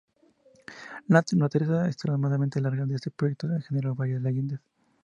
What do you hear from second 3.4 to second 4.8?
ha generado varias leyendas.